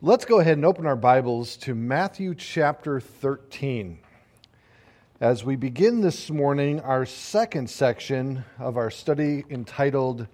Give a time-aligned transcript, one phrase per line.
[0.00, 3.98] Let's go ahead and open our Bibles to Matthew chapter 13.
[5.20, 10.28] As we begin this morning, our second section of our study entitled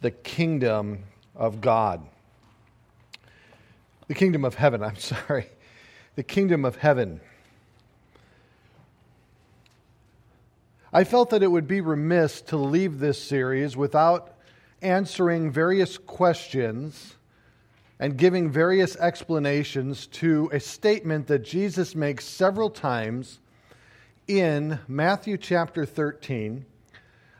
[0.00, 1.04] The Kingdom
[1.36, 2.04] of God.
[4.08, 5.46] The Kingdom of Heaven, I'm sorry.
[6.16, 7.20] The Kingdom of Heaven.
[10.92, 14.34] I felt that it would be remiss to leave this series without
[14.82, 17.14] answering various questions
[17.98, 23.38] and giving various explanations to a statement that Jesus makes several times
[24.26, 26.64] in Matthew chapter 13.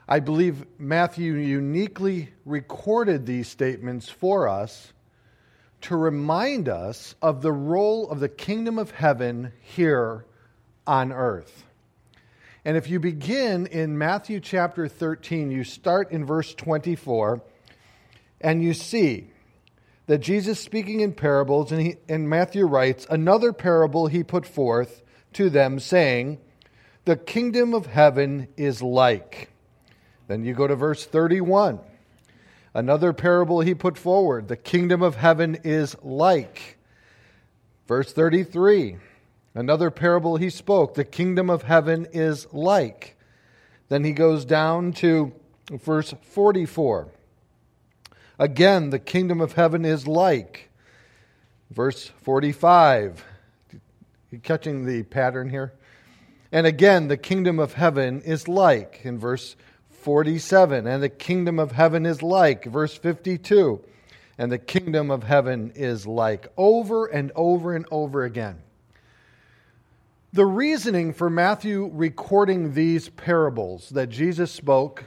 [0.07, 4.93] I believe Matthew uniquely recorded these statements for us
[5.81, 10.25] to remind us of the role of the kingdom of heaven here
[10.87, 11.63] on earth.
[12.63, 17.41] And if you begin in Matthew chapter 13, you start in verse 24,
[18.41, 19.29] and you see
[20.07, 25.01] that Jesus speaking in parables, and, he, and Matthew writes, another parable he put forth
[25.33, 26.39] to them, saying,
[27.05, 29.49] The kingdom of heaven is like.
[30.27, 31.79] Then you go to verse 31.
[32.73, 36.77] Another parable he put forward, the kingdom of heaven is like.
[37.87, 38.97] Verse 33.
[39.53, 43.17] Another parable he spoke, the kingdom of heaven is like.
[43.87, 45.31] Then he goes down to
[45.71, 47.07] verse 44.
[48.37, 50.69] Again, the kingdom of heaven is like.
[51.71, 53.23] Verse 45.
[54.31, 55.73] You catching the pattern here?
[56.51, 59.01] And again, the kingdom of heaven is like.
[59.03, 59.55] In verse
[59.89, 60.85] 47.
[60.87, 62.65] And the kingdom of heaven is like.
[62.65, 63.81] Verse 52.
[64.37, 66.47] And the kingdom of heaven is like.
[66.57, 68.61] Over and over and over again.
[70.33, 75.05] The reasoning for Matthew recording these parables that Jesus spoke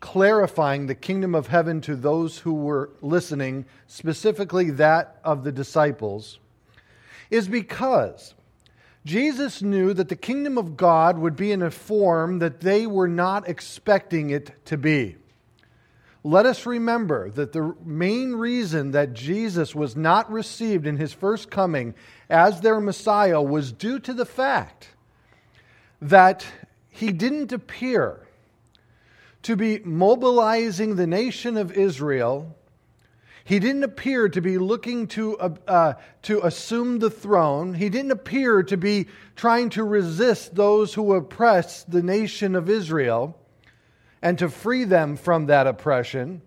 [0.00, 6.38] clarifying the kingdom of heaven to those who were listening, specifically that of the disciples,
[7.30, 8.34] is because
[9.04, 13.08] Jesus knew that the kingdom of God would be in a form that they were
[13.08, 15.16] not expecting it to be.
[16.24, 21.52] Let us remember that the main reason that Jesus was not received in his first
[21.52, 21.94] coming
[22.28, 24.88] as their Messiah was due to the fact
[26.02, 26.44] that
[26.88, 28.25] he didn't appear
[29.46, 32.56] to be mobilizing the nation of Israel.
[33.44, 37.72] He didn't appear to be looking to, uh, uh, to assume the throne.
[37.74, 43.38] He didn't appear to be trying to resist those who oppress the nation of Israel
[44.20, 46.42] and to free them from that oppression.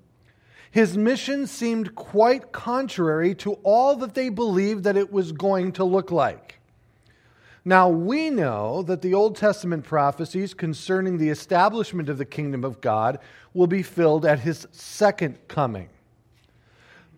[0.69, 5.85] His mission seemed quite contrary to all that they believed that it was going to
[5.85, 6.58] look like.
[7.65, 12.81] Now, we know that the Old Testament prophecies concerning the establishment of the kingdom of
[12.81, 13.19] God
[13.53, 15.89] will be filled at his second coming.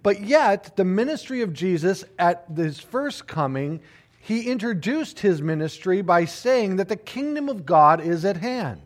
[0.03, 3.81] But yet, the ministry of Jesus at his first coming,
[4.19, 8.81] he introduced his ministry by saying that the kingdom of God is at hand.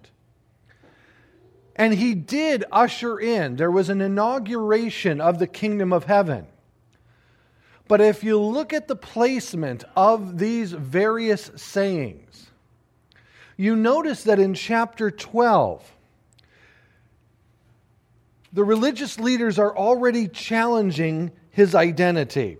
[1.76, 6.48] And he did usher in, there was an inauguration of the kingdom of heaven.
[7.88, 12.50] But if you look at the placement of these various sayings,
[13.58, 15.92] you notice that in chapter 12,
[18.52, 22.58] the religious leaders are already challenging his identity.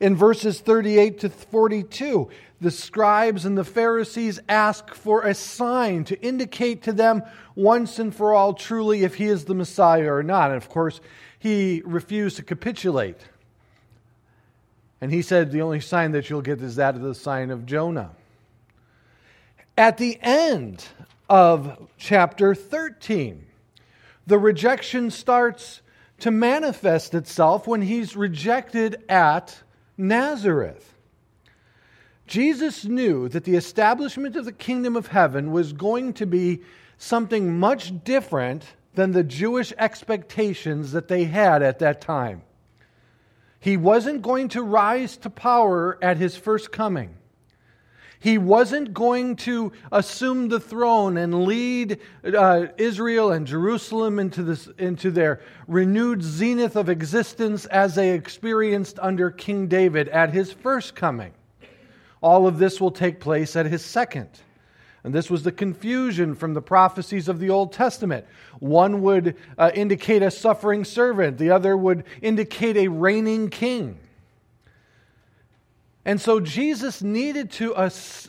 [0.00, 2.28] In verses 38 to 42,
[2.60, 7.22] the scribes and the Pharisees ask for a sign to indicate to them
[7.54, 10.50] once and for all truly if he is the Messiah or not.
[10.50, 11.00] And of course,
[11.38, 13.18] he refused to capitulate.
[15.00, 17.66] And he said, The only sign that you'll get is that of the sign of
[17.66, 18.10] Jonah.
[19.76, 20.86] At the end
[21.28, 23.46] of chapter 13,
[24.26, 25.82] the rejection starts
[26.20, 29.62] to manifest itself when he's rejected at
[29.96, 30.94] Nazareth.
[32.26, 36.60] Jesus knew that the establishment of the kingdom of heaven was going to be
[36.98, 42.42] something much different than the Jewish expectations that they had at that time.
[43.60, 47.14] He wasn't going to rise to power at his first coming.
[48.20, 54.68] He wasn't going to assume the throne and lead uh, Israel and Jerusalem into, this,
[54.78, 60.96] into their renewed zenith of existence as they experienced under King David at his first
[60.96, 61.32] coming.
[62.20, 64.30] All of this will take place at his second.
[65.04, 68.26] And this was the confusion from the prophecies of the Old Testament.
[68.58, 74.00] One would uh, indicate a suffering servant, the other would indicate a reigning king.
[76.04, 77.74] And so Jesus needed to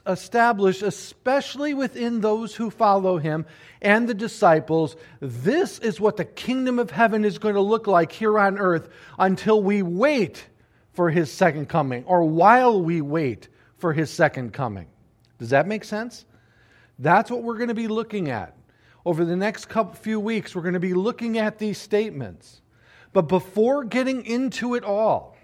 [0.06, 3.46] establish, especially within those who follow him
[3.82, 8.12] and the disciples, this is what the kingdom of heaven is going to look like
[8.12, 10.46] here on earth until we wait
[10.92, 14.88] for his second coming or while we wait for his second coming.
[15.38, 16.26] Does that make sense?
[17.00, 18.56] That's what we're going to be looking at.
[19.06, 22.62] Over the next couple few weeks, we're going to be looking at these statements.
[23.14, 25.36] But before getting into it all,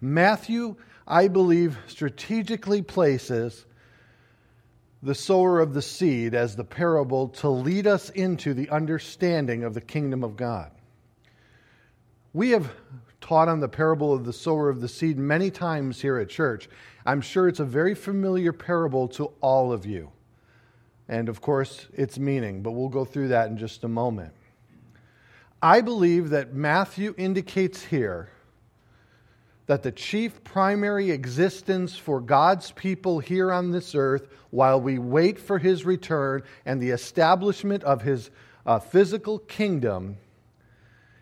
[0.00, 0.76] Matthew,
[1.06, 3.66] I believe, strategically places
[5.02, 9.74] the sower of the seed as the parable to lead us into the understanding of
[9.74, 10.70] the kingdom of God.
[12.32, 12.72] We have
[13.20, 16.68] taught on the parable of the sower of the seed many times here at church.
[17.04, 20.10] I'm sure it's a very familiar parable to all of you.
[21.12, 24.32] And of course, its meaning, but we'll go through that in just a moment.
[25.60, 28.30] I believe that Matthew indicates here
[29.66, 35.38] that the chief primary existence for God's people here on this earth while we wait
[35.38, 38.30] for his return and the establishment of his
[38.64, 40.16] uh, physical kingdom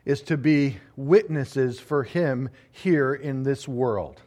[0.05, 4.23] is to be witnesses for him here in this world.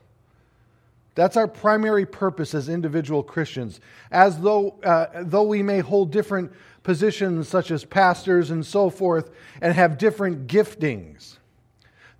[1.15, 3.79] That's our primary purpose as individual Christians.
[4.11, 6.51] As though, uh, though we may hold different
[6.81, 9.29] positions, such as pastors and so forth,
[9.61, 11.37] and have different giftings,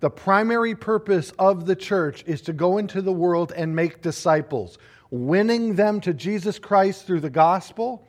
[0.00, 4.78] the primary purpose of the church is to go into the world and make disciples,
[5.10, 8.06] winning them to Jesus Christ through the gospel,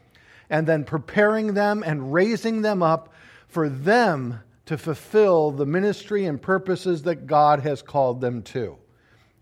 [0.49, 3.13] and then preparing them and raising them up
[3.47, 8.77] for them to fulfill the ministry and purposes that God has called them to.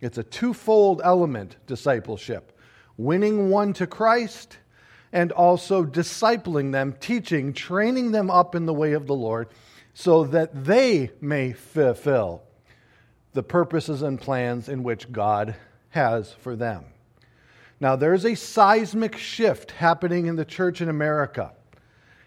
[0.04, 2.52] It's a twofold element, discipleship
[2.98, 4.58] winning one to Christ
[5.14, 9.48] and also discipling them, teaching, training them up in the way of the Lord
[9.94, 12.44] so that they may fulfill
[13.32, 15.56] the purposes and plans in which God
[15.90, 16.84] has for them.
[17.80, 21.54] Now, there's a seismic shift happening in the church in America.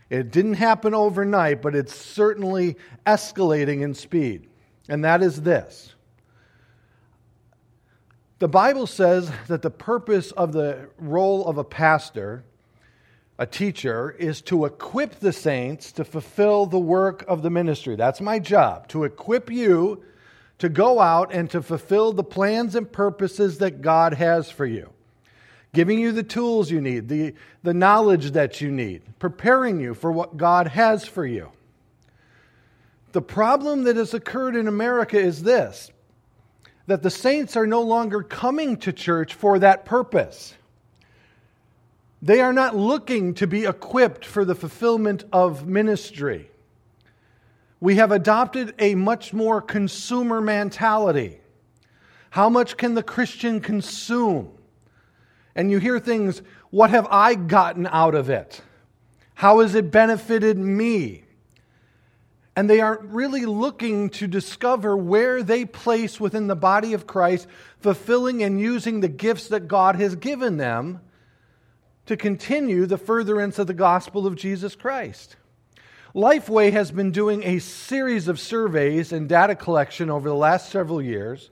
[0.09, 2.77] It didn't happen overnight, but it's certainly
[3.07, 4.49] escalating in speed.
[4.89, 5.96] And that is this
[8.39, 12.45] the Bible says that the purpose of the role of a pastor,
[13.39, 17.97] a teacher, is to equip the saints to fulfill the work of the ministry.
[17.97, 20.03] That's my job, to equip you
[20.59, 24.91] to go out and to fulfill the plans and purposes that God has for you.
[25.73, 30.11] Giving you the tools you need, the, the knowledge that you need, preparing you for
[30.11, 31.51] what God has for you.
[33.13, 35.91] The problem that has occurred in America is this
[36.87, 40.55] that the saints are no longer coming to church for that purpose.
[42.23, 46.51] They are not looking to be equipped for the fulfillment of ministry.
[47.81, 51.41] We have adopted a much more consumer mentality.
[52.31, 54.51] How much can the Christian consume?
[55.55, 58.63] And you hear things, what have I gotten out of it?
[59.35, 61.26] How has it benefited me?
[62.57, 67.47] And they aren't really looking to discover where they place within the body of Christ,
[67.81, 71.01] fulfilling and using the gifts that God has given them
[72.07, 75.37] to continue the furtherance of the gospel of Jesus Christ.
[76.15, 81.03] Lifeway has been doing a series of surveys and data collection over the last several
[81.03, 81.51] years.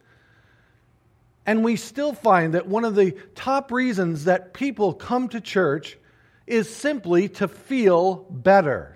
[1.45, 5.99] And we still find that one of the top reasons that people come to church
[6.47, 8.94] is simply to feel better.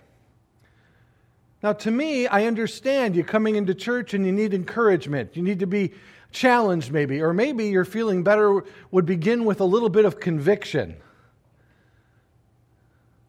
[1.63, 5.37] Now, to me, I understand you're coming into church and you need encouragement.
[5.37, 5.93] You need to be
[6.31, 7.21] challenged, maybe.
[7.21, 10.97] Or maybe your feeling better would begin with a little bit of conviction,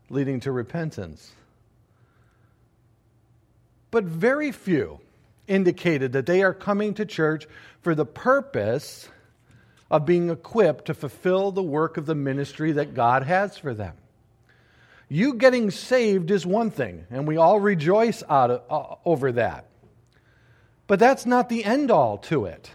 [0.09, 1.31] leading to repentance.
[3.91, 4.99] But very few
[5.47, 7.47] indicated that they are coming to church
[7.81, 9.09] for the purpose
[9.89, 13.95] of being equipped to fulfill the work of the ministry that God has for them.
[15.09, 19.65] You getting saved is one thing, and we all rejoice out of, uh, over that.
[20.85, 22.71] But that's not the end all to it.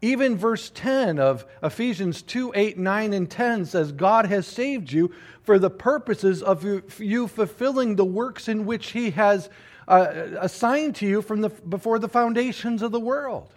[0.00, 5.12] Even verse 10 of Ephesians 2 8, 9, and 10 says, God has saved you
[5.42, 6.64] for the purposes of
[7.00, 9.50] you fulfilling the works in which He has
[9.88, 10.06] uh,
[10.38, 13.52] assigned to you from the, before the foundations of the world.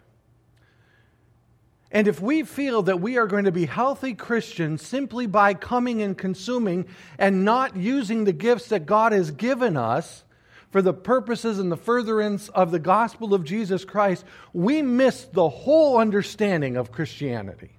[1.92, 6.02] And if we feel that we are going to be healthy Christians simply by coming
[6.02, 6.86] and consuming
[7.18, 10.24] and not using the gifts that God has given us
[10.72, 15.50] for the purposes and the furtherance of the gospel of Jesus Christ, we miss the
[15.50, 17.72] whole understanding of Christianity.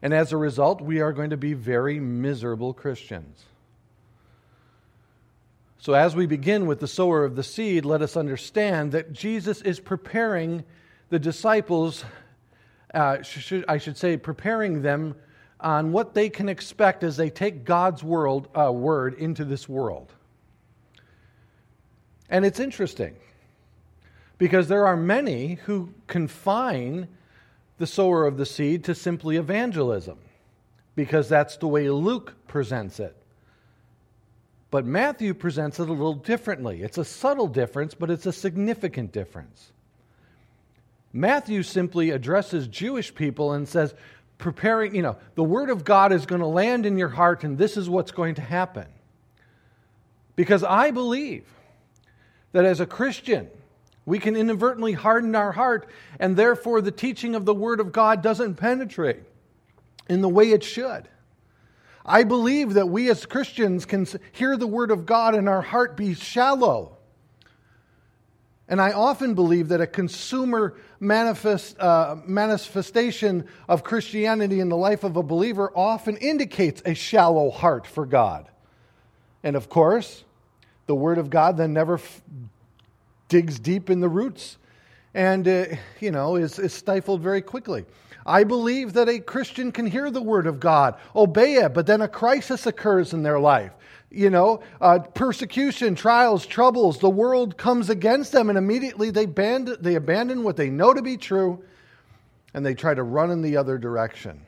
[0.00, 3.44] And as a result, we are going to be very miserable Christians.
[5.78, 9.62] So, as we begin with the sower of the seed, let us understand that Jesus
[9.62, 10.64] is preparing
[11.10, 12.04] the disciples,
[12.94, 15.14] uh, should, I should say, preparing them
[15.60, 20.12] on what they can expect as they take God's world, uh, word into this world.
[22.30, 23.16] And it's interesting
[24.38, 27.08] Because there are many who confine
[27.76, 30.18] the sower of the seed to simply evangelism,
[30.94, 33.14] because that's the way Luke presents it.
[34.70, 36.82] But Matthew presents it a little differently.
[36.82, 39.72] It's a subtle difference, but it's a significant difference.
[41.12, 43.94] Matthew simply addresses Jewish people and says,
[44.38, 47.58] preparing, you know, the Word of God is going to land in your heart, and
[47.58, 48.86] this is what's going to happen.
[50.36, 51.44] Because I believe
[52.52, 53.48] that as a Christian,
[54.06, 55.88] we can inadvertently harden our heart,
[56.18, 59.22] and therefore the teaching of the Word of God doesn't penetrate
[60.08, 61.08] in the way it should.
[62.04, 65.96] I believe that we as Christians can hear the Word of God and our heart
[65.96, 66.96] be shallow.
[68.70, 75.02] And I often believe that a consumer manifest, uh, manifestation of Christianity in the life
[75.02, 78.48] of a believer often indicates a shallow heart for God.
[79.42, 80.22] And of course,
[80.86, 82.22] the Word of God then never f-
[83.28, 84.56] digs deep in the roots
[85.14, 85.64] and, uh,
[85.98, 87.84] you know, is, is stifled very quickly.
[88.24, 92.02] I believe that a Christian can hear the Word of God, obey it, but then
[92.02, 93.72] a crisis occurs in their life.
[94.10, 99.76] You know, uh, persecution, trials, troubles, the world comes against them, and immediately they, band-
[99.80, 101.62] they abandon what they know to be true
[102.52, 104.40] and they try to run in the other direction.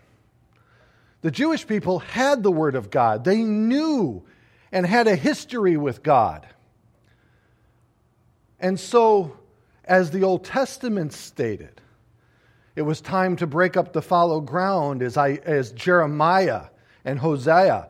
[1.21, 4.25] The Jewish people had the Word of God, they knew
[4.73, 6.47] and had a history with God.
[8.59, 9.37] And so,
[9.85, 11.81] as the Old Testament stated,
[12.75, 16.67] it was time to break up the fallow ground as, I, as Jeremiah
[17.05, 17.89] and Hosea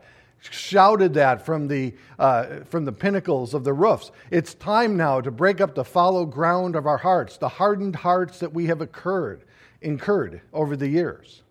[0.51, 4.11] shouted that from the, uh, from the pinnacles of the roofs.
[4.31, 8.41] It's time now to break up the fallow ground of our hearts, the hardened hearts
[8.41, 9.45] that we have occurred,
[9.81, 11.43] incurred over the years.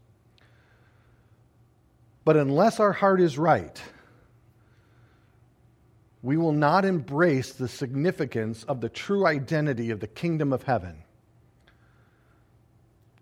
[2.24, 3.82] But unless our heart is right,
[6.22, 11.04] we will not embrace the significance of the true identity of the kingdom of heaven.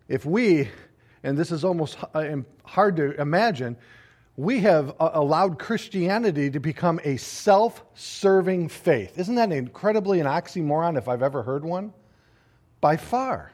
[0.09, 0.69] If we,
[1.23, 3.77] and this is almost uh, hard to imagine,
[4.39, 9.19] we have uh, allowed Christianity to become a self serving faith.
[9.19, 11.91] Isn't that incredibly an oxymoron if I've ever heard one?
[12.79, 13.51] By far.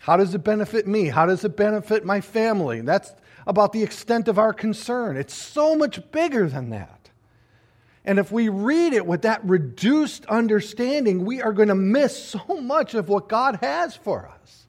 [0.00, 1.08] How does it benefit me?
[1.08, 2.80] How does it benefit my family?
[2.80, 3.12] That's
[3.46, 5.18] about the extent of our concern.
[5.18, 7.10] It's so much bigger than that.
[8.06, 12.58] And if we read it with that reduced understanding, we are going to miss so
[12.58, 14.65] much of what God has for us.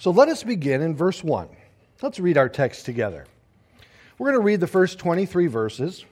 [0.00, 1.46] So let us begin in verse 1.
[2.00, 3.26] Let's read our text together.
[4.16, 6.06] We're going to read the first 23 verses.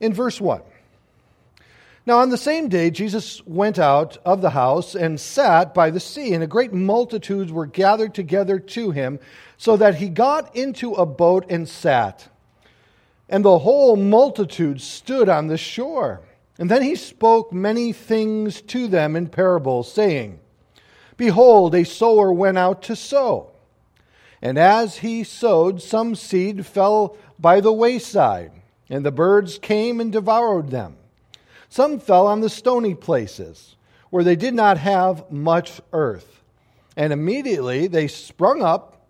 [0.00, 0.60] In verse 1,
[2.06, 6.00] now, on the same day, Jesus went out of the house and sat by the
[6.00, 9.18] sea, and a great multitudes were gathered together to him,
[9.56, 12.28] so that he got into a boat and sat.
[13.30, 16.20] And the whole multitude stood on the shore.
[16.58, 20.40] And then he spoke many things to them in parables, saying,
[21.16, 23.50] Behold, a sower went out to sow.
[24.42, 28.52] And as he sowed, some seed fell by the wayside,
[28.90, 30.96] and the birds came and devoured them.
[31.68, 33.76] Some fell on the stony places,
[34.10, 36.42] where they did not have much earth.
[36.96, 39.08] And immediately they sprung up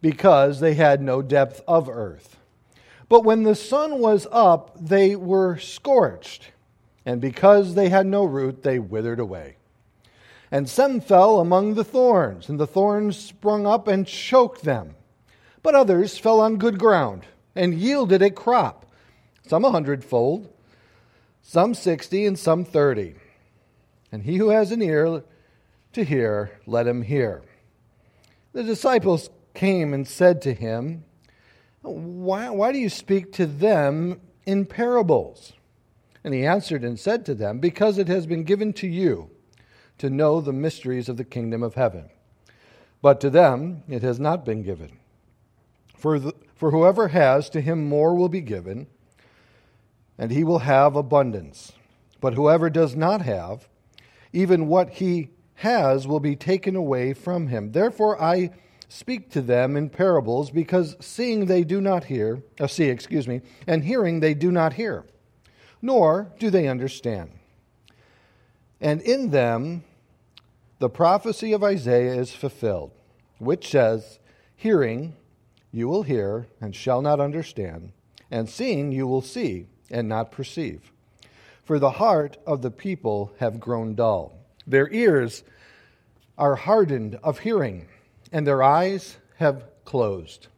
[0.00, 2.38] because they had no depth of earth.
[3.08, 6.52] But when the sun was up, they were scorched,
[7.04, 9.56] and because they had no root, they withered away.
[10.50, 14.96] And some fell among the thorns, and the thorns sprung up and choked them.
[15.62, 18.86] But others fell on good ground and yielded a crop,
[19.46, 20.48] some a hundredfold
[21.42, 23.14] some 60, and some 30.
[24.12, 25.24] And he who has an ear
[25.92, 27.42] to hear, let him hear.
[28.52, 31.04] The disciples came and said to him,
[31.82, 35.52] Why, why do you speak to them in parables?
[36.22, 39.30] And he answered and said to them, Because it has been given to you
[40.00, 42.10] to know the mysteries of the kingdom of heaven.
[43.00, 44.98] But to them it has not been given.
[45.96, 48.86] For, the, for whoever has, to him more will be given
[50.18, 51.72] and he will have abundance.
[52.20, 53.68] But whoever does not have,
[54.32, 57.72] even what he has will be taken away from him.
[57.72, 58.50] Therefore I
[58.88, 63.40] speak to them in parables, because seeing they do not hear, uh, see, excuse me,
[63.66, 65.04] and hearing they do not hear,
[65.80, 67.30] nor do they understand.
[68.80, 69.84] And in them
[70.80, 72.90] the prophecy of Isaiah is fulfilled,
[73.38, 74.18] which says,
[74.56, 75.14] Hearing
[75.70, 77.92] you will hear and shall not understand,
[78.30, 80.90] and seeing you will see and not perceive.
[81.64, 84.32] For the heart of the people have grown dull.
[84.66, 85.44] Their ears
[86.38, 87.86] are hardened of hearing,
[88.32, 90.48] and their eyes have closed.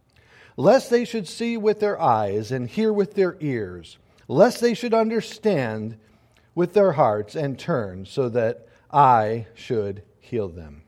[0.56, 3.98] Lest they should see with their eyes and hear with their ears,
[4.28, 5.98] lest they should understand
[6.54, 10.02] with their hearts and turn, so that I should
[10.32, 10.82] heal them.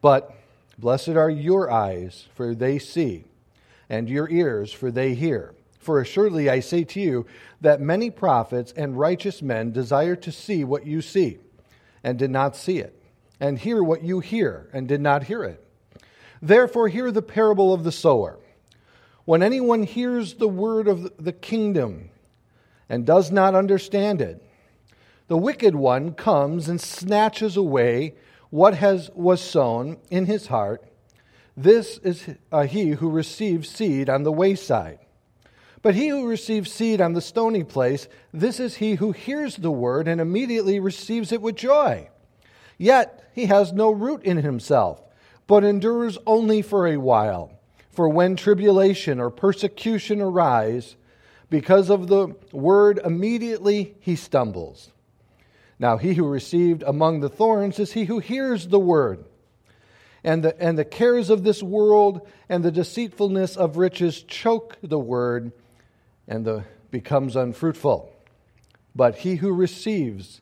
[0.00, 0.32] But
[0.78, 3.24] blessed are your eyes, for they see,
[3.90, 5.52] and your ears, for they hear.
[5.80, 7.26] For assuredly I say to you
[7.60, 11.40] that many prophets and righteous men desire to see what you see,
[12.04, 13.02] and did not see it,
[13.40, 15.66] and hear what you hear, and did not hear it.
[16.40, 18.38] Therefore, hear the parable of the sower.
[19.24, 22.10] When anyone hears the word of the kingdom
[22.88, 24.40] and does not understand it,
[25.32, 28.14] the wicked one comes and snatches away
[28.50, 30.84] what has, was sown in his heart.
[31.56, 34.98] This is uh, he who receives seed on the wayside.
[35.80, 39.70] But he who receives seed on the stony place, this is he who hears the
[39.70, 42.10] word and immediately receives it with joy.
[42.76, 45.02] Yet he has no root in himself,
[45.46, 47.58] but endures only for a while.
[47.90, 50.96] For when tribulation or persecution arise,
[51.48, 54.90] because of the word, immediately he stumbles.
[55.82, 59.24] Now, he who received among the thorns is he who hears the word.
[60.22, 65.00] And the, and the cares of this world and the deceitfulness of riches choke the
[65.00, 65.50] word,
[66.28, 66.62] and the
[66.92, 68.14] becomes unfruitful.
[68.94, 70.40] But he who receives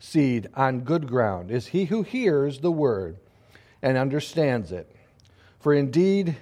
[0.00, 3.18] seed on good ground is he who hears the word
[3.82, 4.92] and understands it.
[5.60, 6.34] For indeed,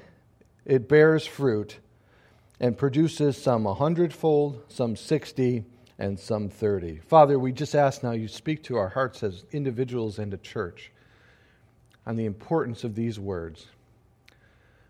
[0.64, 1.76] it bears fruit
[2.58, 5.66] and produces some a hundredfold, some sixty,
[6.00, 6.98] and some thirty.
[6.98, 10.90] Father, we just ask now you speak to our hearts as individuals and a church
[12.04, 13.68] on the importance of these words.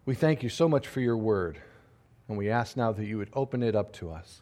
[0.07, 1.61] We thank you so much for your word,
[2.29, 4.40] and we ask now that you would open it up to us.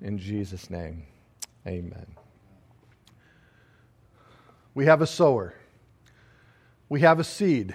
[0.00, 1.02] In Jesus' name,
[1.66, 2.06] amen.
[4.72, 5.52] We have a sower,
[6.88, 7.74] we have a seed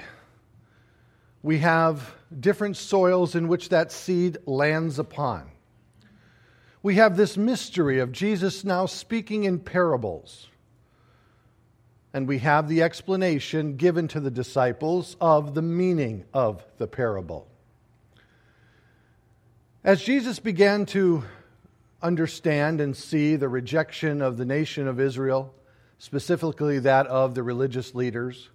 [1.43, 5.51] we have different soils in which that seed lands upon.
[6.83, 10.49] We have this mystery of Jesus now speaking in parables.
[12.13, 17.47] And we have the explanation given to the disciples of the meaning of the parable.
[19.81, 21.23] As Jesus began to
[22.01, 25.55] understand and see the rejection of the nation of Israel,
[25.99, 28.49] specifically that of the religious leaders,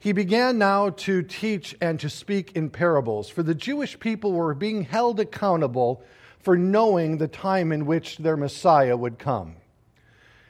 [0.00, 4.54] he began now to teach and to speak in parables, for the Jewish people were
[4.54, 6.02] being held accountable
[6.44, 9.56] for knowing the time in which their Messiah would come.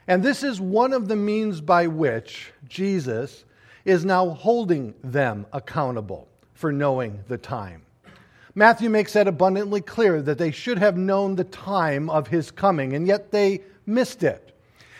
[0.07, 3.45] And this is one of the means by which Jesus
[3.85, 7.83] is now holding them accountable for knowing the time.
[8.53, 12.93] Matthew makes that abundantly clear that they should have known the time of his coming,
[12.93, 14.44] and yet they missed it.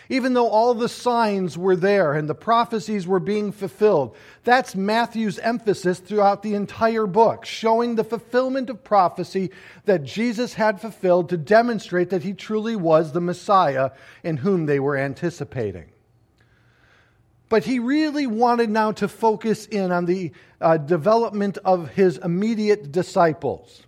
[0.08, 5.38] Even though all the signs were there and the prophecies were being fulfilled, that's Matthew's
[5.40, 9.50] emphasis throughout the entire book, showing the fulfillment of prophecy
[9.84, 13.90] that Jesus had fulfilled to demonstrate that he truly was the Messiah
[14.22, 15.86] in whom they were anticipating.
[17.48, 22.92] But he really wanted now to focus in on the uh, development of his immediate
[22.92, 23.82] disciples.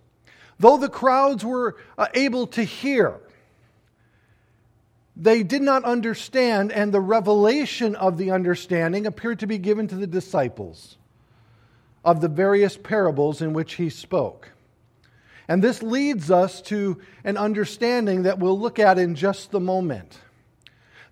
[0.59, 3.19] Though the crowds were uh, able to hear,
[5.19, 9.95] they did not understand, and the revelation of the understanding appeared to be given to
[9.95, 10.97] the disciples
[12.05, 14.51] of the various parables in which he spoke.
[15.49, 20.17] And this leads us to an understanding that we'll look at in just the moment.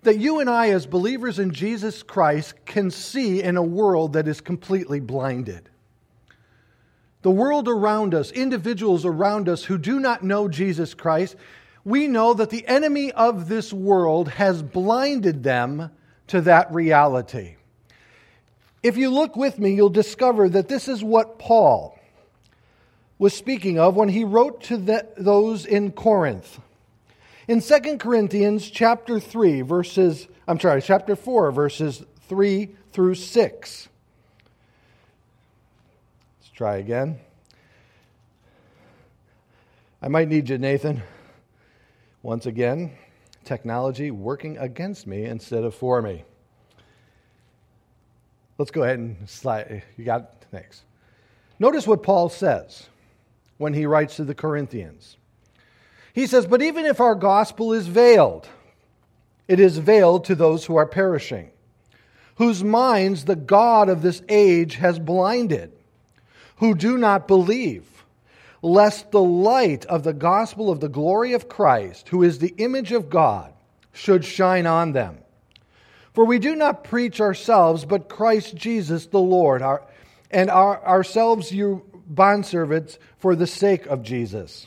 [0.04, 4.26] That you and I, as believers in Jesus Christ, can see in a world that
[4.26, 5.68] is completely blinded.
[7.20, 11.36] The world around us, individuals around us who do not know Jesus Christ,
[11.84, 15.90] we know that the enemy of this world has blinded them
[16.28, 17.56] to that reality.
[18.82, 21.98] If you look with me, you'll discover that this is what Paul
[23.18, 26.60] was speaking of when he wrote to the, those in Corinth.
[27.48, 33.88] In 2 Corinthians chapter 3 verses I'm sorry, chapter 4 verses 3 through 6.
[36.40, 37.20] Let's try again.
[40.00, 41.02] I might need you, Nathan.
[42.22, 42.92] Once again,
[43.44, 46.24] technology working against me instead of for me.
[48.58, 49.84] Let's go ahead and slide.
[49.96, 50.82] You got thanks.
[51.60, 52.88] Notice what Paul says
[53.56, 55.16] when he writes to the Corinthians.
[56.12, 58.48] He says, But even if our gospel is veiled,
[59.46, 61.50] it is veiled to those who are perishing,
[62.36, 65.72] whose minds the God of this age has blinded,
[66.56, 67.97] who do not believe
[68.62, 72.92] lest the light of the gospel of the glory of Christ, who is the image
[72.92, 73.52] of God,
[73.92, 75.18] should shine on them.
[76.14, 79.86] For we do not preach ourselves, but Christ Jesus the Lord, our,
[80.30, 84.66] and our, ourselves you bondservants for the sake of Jesus.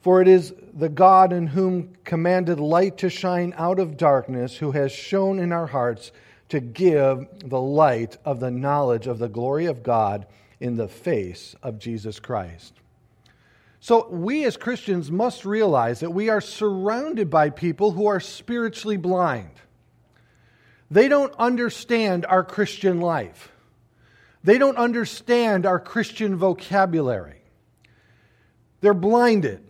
[0.00, 4.70] For it is the God in whom commanded light to shine out of darkness, who
[4.70, 6.10] has shone in our hearts
[6.48, 10.26] to give the light of the knowledge of the glory of God
[10.60, 12.74] in the face of Jesus Christ.
[13.80, 18.98] So, we as Christians must realize that we are surrounded by people who are spiritually
[18.98, 19.52] blind.
[20.90, 23.50] They don't understand our Christian life,
[24.44, 27.38] they don't understand our Christian vocabulary.
[28.82, 29.62] They're blinded.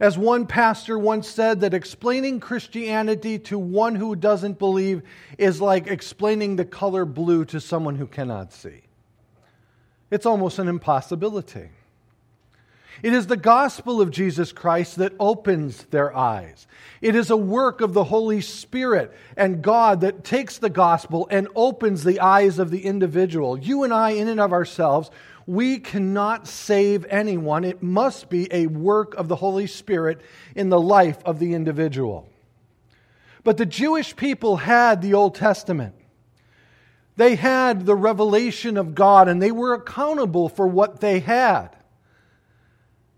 [0.00, 5.02] As one pastor once said, that explaining Christianity to one who doesn't believe
[5.36, 8.87] is like explaining the color blue to someone who cannot see.
[10.10, 11.70] It's almost an impossibility.
[13.02, 16.66] It is the gospel of Jesus Christ that opens their eyes.
[17.00, 21.46] It is a work of the Holy Spirit and God that takes the gospel and
[21.54, 23.56] opens the eyes of the individual.
[23.56, 25.10] You and I, in and of ourselves,
[25.46, 27.64] we cannot save anyone.
[27.64, 30.20] It must be a work of the Holy Spirit
[30.56, 32.28] in the life of the individual.
[33.44, 35.94] But the Jewish people had the Old Testament.
[37.18, 41.70] They had the revelation of God and they were accountable for what they had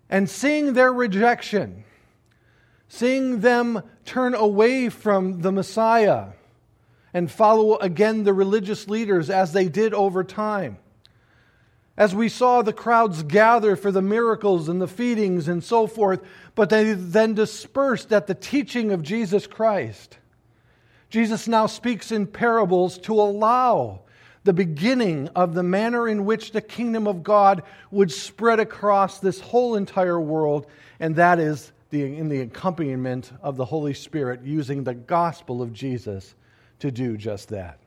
[0.08, 1.84] and seeing their rejection,
[2.88, 6.28] seeing them turn away from the Messiah
[7.12, 10.78] and follow again the religious leaders as they did over time.
[11.94, 16.22] As we saw the crowds gather for the miracles and the feedings and so forth,
[16.54, 20.16] but they then dispersed at the teaching of Jesus Christ.
[21.10, 24.00] Jesus now speaks in parables to allow
[24.44, 29.40] the beginning of the manner in which the kingdom of God would spread across this
[29.40, 30.66] whole entire world,
[30.98, 35.72] and that is the, in the accompaniment of the Holy Spirit using the gospel of
[35.72, 36.34] Jesus
[36.78, 37.78] to do just that.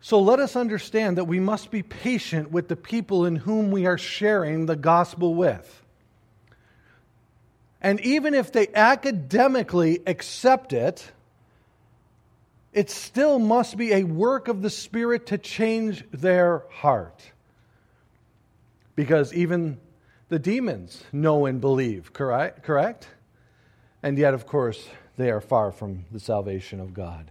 [0.00, 3.84] So let us understand that we must be patient with the people in whom we
[3.84, 5.82] are sharing the gospel with.
[7.82, 11.12] And even if they academically accept it,
[12.72, 17.22] it still must be a work of the Spirit to change their heart.
[18.94, 19.78] Because even
[20.28, 22.62] the demons know and believe, correct?
[22.62, 23.08] correct?
[24.02, 27.30] And yet, of course, they are far from the salvation of God.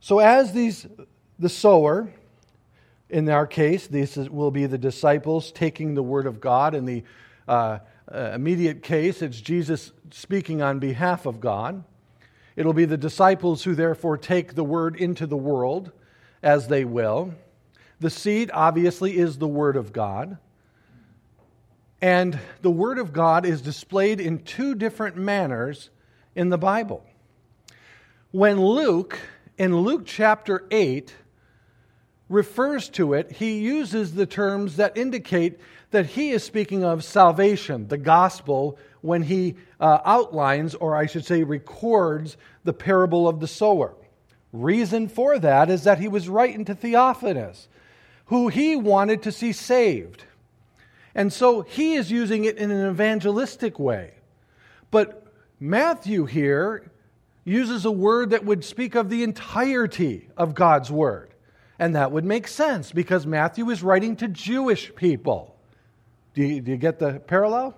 [0.00, 0.86] So, as these,
[1.38, 2.12] the sower,
[3.08, 6.74] in our case, this will be the disciples taking the word of God.
[6.74, 7.04] In the
[7.48, 7.78] uh,
[8.12, 11.84] uh, immediate case, it's Jesus speaking on behalf of God.
[12.56, 15.92] It'll be the disciples who therefore take the word into the world
[16.42, 17.34] as they will.
[18.00, 20.38] The seed, obviously, is the word of God.
[22.00, 25.90] And the word of God is displayed in two different manners
[26.34, 27.04] in the Bible.
[28.32, 29.18] When Luke,
[29.56, 31.14] in Luke chapter 8,
[32.32, 37.86] refers to it, he uses the terms that indicate that he is speaking of salvation,
[37.88, 43.46] the gospel, when he uh, outlines, or I should say, records the parable of the
[43.46, 43.94] sower.
[44.52, 47.68] Reason for that is that he was writing to Theophilus,
[48.26, 50.24] who he wanted to see saved.
[51.14, 54.14] And so he is using it in an evangelistic way.
[54.90, 55.26] But
[55.60, 56.90] Matthew here
[57.44, 61.31] uses a word that would speak of the entirety of God's word.
[61.82, 65.56] And that would make sense because Matthew is writing to Jewish people.
[66.32, 67.74] Do you, do you get the parallel?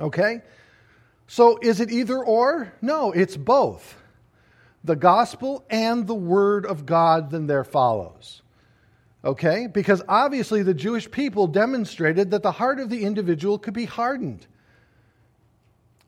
[0.00, 0.42] Okay?
[1.28, 2.72] So is it either or?
[2.82, 3.96] No, it's both.
[4.82, 8.42] The gospel and the word of God, then there follows.
[9.24, 9.68] Okay?
[9.68, 14.44] Because obviously the Jewish people demonstrated that the heart of the individual could be hardened.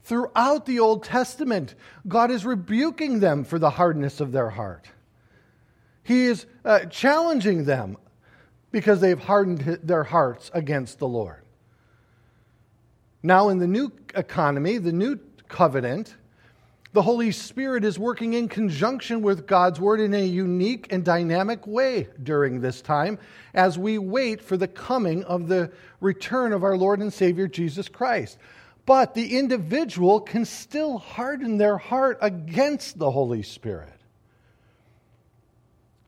[0.03, 1.77] Throughout the Old Testament,
[2.09, 4.89] God is rebuking them for the hardness of their heart.
[6.07, 7.97] He is uh, challenging them
[8.71, 11.43] because they've hardened their hearts against the Lord.
[13.25, 16.15] Now, in the new economy, the new covenant,
[16.93, 21.67] the Holy Spirit is working in conjunction with God's Word in a unique and dynamic
[21.67, 23.19] way during this time
[23.53, 27.89] as we wait for the coming of the return of our Lord and Savior Jesus
[27.89, 28.39] Christ.
[28.87, 33.96] But the individual can still harden their heart against the Holy Spirit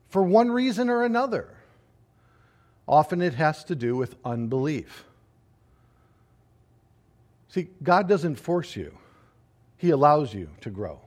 [0.08, 1.48] for one reason or another.
[2.86, 5.04] Often it has to do with unbelief.
[7.48, 8.96] See, God doesn't force you,
[9.76, 11.00] He allows you to grow.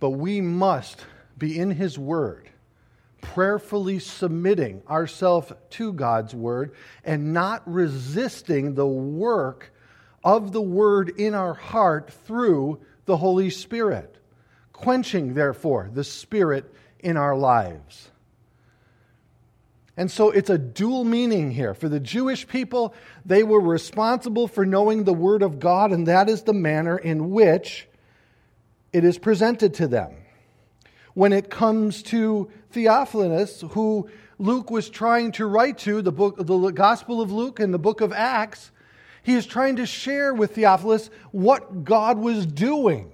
[0.00, 1.04] But we must
[1.36, 2.48] be in His Word,
[3.20, 9.72] prayerfully submitting ourselves to God's Word and not resisting the work
[10.24, 14.16] of the Word in our heart through the Holy Spirit.
[14.72, 18.10] Quenching, therefore, the Spirit in our lives.
[19.96, 21.74] And so it's a dual meaning here.
[21.74, 22.94] For the Jewish people,
[23.26, 27.30] they were responsible for knowing the Word of God, and that is the manner in
[27.30, 27.88] which
[28.92, 30.14] it is presented to them.
[31.14, 34.08] When it comes to Theophilus, who
[34.38, 38.00] Luke was trying to write to, the, book, the Gospel of Luke and the book
[38.00, 38.70] of Acts,
[39.24, 43.10] he is trying to share with Theophilus what God was doing.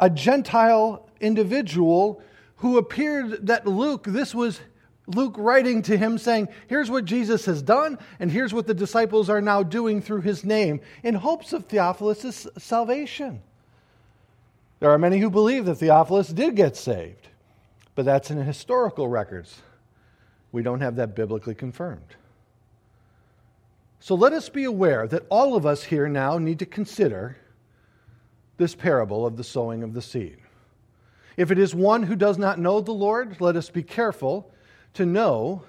[0.00, 2.22] A Gentile individual
[2.64, 4.58] who appeared that Luke, this was
[5.06, 9.28] Luke writing to him saying, Here's what Jesus has done, and here's what the disciples
[9.28, 13.42] are now doing through his name, in hopes of Theophilus' salvation.
[14.80, 17.28] There are many who believe that Theophilus did get saved,
[17.94, 19.60] but that's in historical records.
[20.50, 22.16] We don't have that biblically confirmed.
[24.00, 27.36] So let us be aware that all of us here now need to consider
[28.56, 30.38] this parable of the sowing of the seed.
[31.36, 34.50] If it is one who does not know the Lord, let us be careful
[34.94, 35.62] to know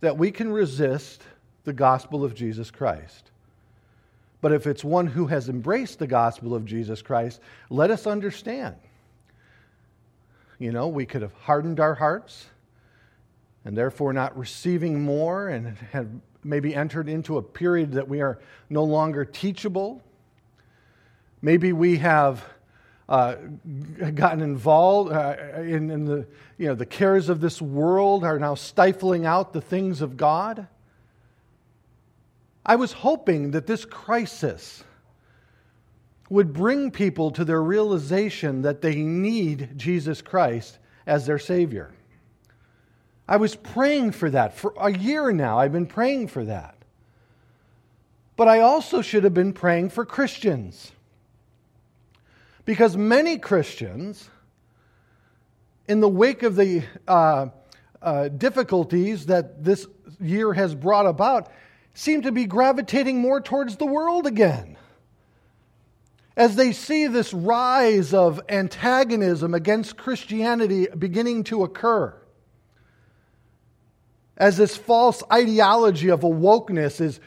[0.00, 1.22] that we can resist
[1.64, 3.30] the gospel of Jesus Christ.
[4.40, 7.40] But if it's one who has embraced the gospel of Jesus Christ,
[7.70, 8.76] let us understand.
[10.58, 12.46] You know, we could have hardened our hearts
[13.64, 16.08] and therefore not receiving more and have
[16.44, 18.38] maybe entered into a period that we are
[18.70, 20.02] no longer teachable.
[21.42, 22.44] Maybe we have
[23.08, 23.36] uh,
[24.14, 26.26] gotten involved uh, in, in, the,
[26.58, 30.66] you know, the cares of this world are now stifling out the things of God.
[32.66, 34.84] I was hoping that this crisis
[36.28, 41.90] would bring people to their realization that they need Jesus Christ as their Savior.
[43.26, 44.54] I was praying for that.
[44.54, 46.74] For a year now, I've been praying for that.
[48.36, 50.92] But I also should have been praying for Christians.
[52.68, 54.28] Because many Christians,
[55.86, 57.46] in the wake of the uh,
[58.02, 59.86] uh, difficulties that this
[60.20, 61.50] year has brought about,
[61.94, 64.76] seem to be gravitating more towards the world again.
[66.36, 72.14] As they see this rise of antagonism against Christianity beginning to occur
[74.36, 77.18] as this false ideology of awokeness is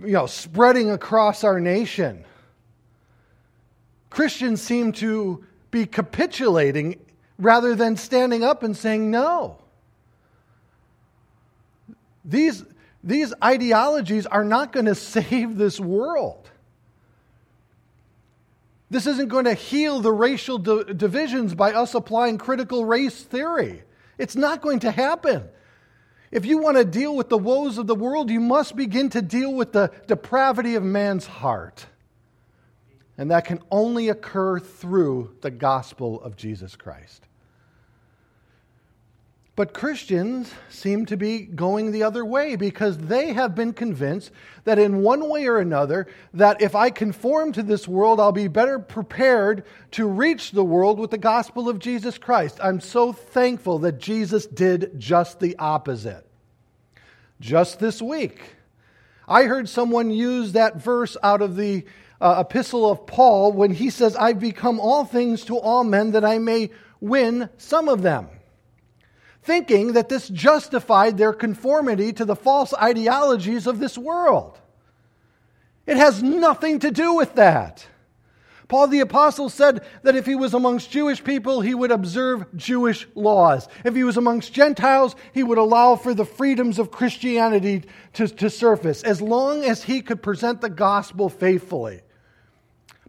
[0.00, 2.24] you know, spreading across our nation.
[4.10, 6.98] Christians seem to be capitulating
[7.38, 9.58] rather than standing up and saying no.
[12.24, 12.64] These,
[13.02, 16.50] these ideologies are not going to save this world.
[18.90, 23.82] This isn't going to heal the racial di- divisions by us applying critical race theory.
[24.16, 25.44] It's not going to happen.
[26.30, 29.22] If you want to deal with the woes of the world, you must begin to
[29.22, 31.86] deal with the depravity of man's heart.
[33.18, 37.28] And that can only occur through the gospel of Jesus Christ.
[39.58, 44.30] But Christians seem to be going the other way because they have been convinced
[44.62, 48.46] that in one way or another that if I conform to this world I'll be
[48.46, 52.60] better prepared to reach the world with the gospel of Jesus Christ.
[52.62, 56.24] I'm so thankful that Jesus did just the opposite.
[57.40, 58.40] Just this week
[59.26, 61.84] I heard someone use that verse out of the
[62.20, 66.24] uh, epistle of Paul when he says I've become all things to all men that
[66.24, 68.28] I may win some of them
[69.48, 74.58] thinking that this justified their conformity to the false ideologies of this world.
[75.86, 77.86] It has nothing to do with that.
[78.68, 83.08] Paul the Apostle said that if he was amongst Jewish people, he would observe Jewish
[83.14, 83.66] laws.
[83.86, 88.50] If he was amongst Gentiles, he would allow for the freedoms of Christianity to, to
[88.50, 92.02] surface, as long as he could present the gospel faithfully.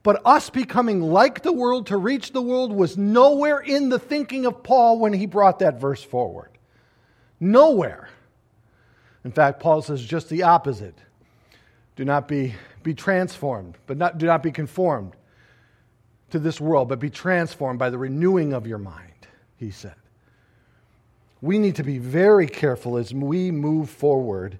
[0.01, 4.45] But us becoming like the world to reach the world was nowhere in the thinking
[4.45, 6.51] of Paul when he brought that verse forward.
[7.39, 8.09] Nowhere.
[9.25, 10.97] In fact, Paul says just the opposite.
[11.95, 15.13] Do not be, be transformed, but not, do not be conformed
[16.29, 19.95] to this world, but be transformed by the renewing of your mind, he said.
[21.41, 24.59] We need to be very careful as we move forward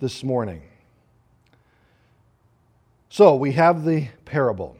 [0.00, 0.62] this morning.
[3.10, 4.76] So we have the parable.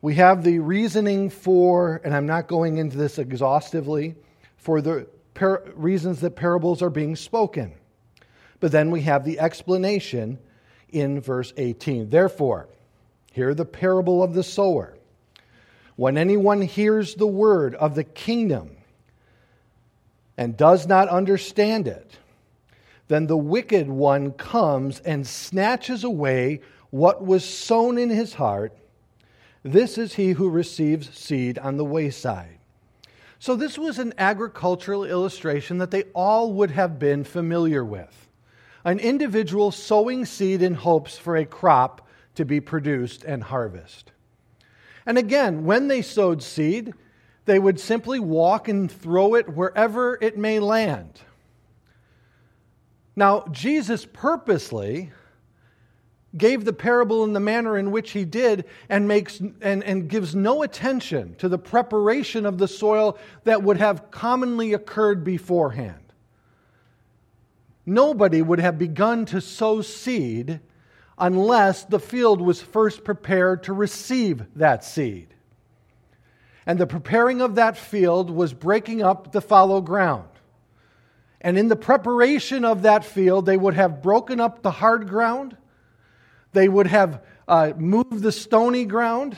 [0.00, 4.14] We have the reasoning for, and I'm not going into this exhaustively,
[4.56, 7.74] for the par- reasons that parables are being spoken.
[8.60, 10.38] But then we have the explanation
[10.90, 12.10] in verse 18.
[12.10, 12.68] Therefore,
[13.32, 14.96] hear the parable of the sower.
[15.96, 18.76] When anyone hears the word of the kingdom
[20.36, 22.18] and does not understand it,
[23.08, 28.76] then the wicked one comes and snatches away what was sown in his heart.
[29.62, 32.58] This is he who receives seed on the wayside.
[33.38, 38.28] So, this was an agricultural illustration that they all would have been familiar with.
[38.84, 44.12] An individual sowing seed in hopes for a crop to be produced and harvest.
[45.06, 46.92] And again, when they sowed seed,
[47.46, 51.20] they would simply walk and throw it wherever it may land.
[53.16, 55.12] Now, Jesus purposely
[56.36, 60.34] gave the parable in the manner in which he did and makes and, and gives
[60.34, 66.12] no attention to the preparation of the soil that would have commonly occurred beforehand.
[67.84, 70.60] Nobody would have begun to sow seed
[71.18, 75.34] unless the field was first prepared to receive that seed.
[76.64, 80.28] And the preparing of that field was breaking up the fallow ground.
[81.40, 85.56] And in the preparation of that field, they would have broken up the hard ground
[86.52, 89.36] they would have uh, moved the stony ground,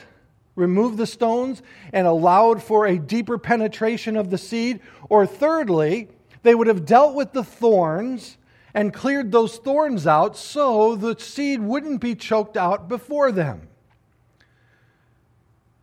[0.54, 4.80] removed the stones, and allowed for a deeper penetration of the seed.
[5.08, 6.08] Or thirdly,
[6.42, 8.36] they would have dealt with the thorns
[8.74, 13.68] and cleared those thorns out so the seed wouldn't be choked out before them.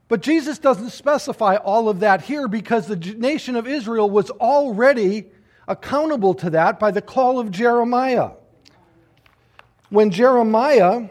[0.08, 5.28] But Jesus doesn't specify all of that here because the nation of Israel was already
[5.68, 8.32] accountable to that by the call of Jeremiah.
[9.90, 11.10] When Jeremiah